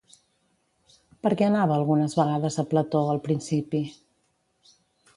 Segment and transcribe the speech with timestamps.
[1.25, 3.87] Per què anava algunes vegades a plató, al principi?